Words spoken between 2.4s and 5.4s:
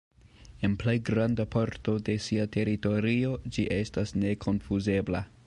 teritorio ĝi estas nekonfuzebla.